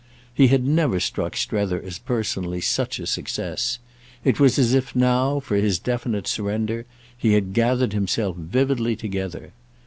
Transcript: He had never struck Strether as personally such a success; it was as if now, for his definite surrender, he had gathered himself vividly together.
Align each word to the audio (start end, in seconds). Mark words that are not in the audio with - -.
He 0.33 0.47
had 0.47 0.65
never 0.67 0.99
struck 0.99 1.37
Strether 1.37 1.79
as 1.79 1.99
personally 1.99 2.59
such 2.59 2.97
a 2.97 3.05
success; 3.05 3.77
it 4.23 4.39
was 4.39 4.57
as 4.57 4.73
if 4.73 4.95
now, 4.95 5.39
for 5.39 5.57
his 5.57 5.77
definite 5.77 6.25
surrender, 6.25 6.87
he 7.15 7.33
had 7.33 7.53
gathered 7.53 7.93
himself 7.93 8.35
vividly 8.35 8.95
together. 8.95 9.53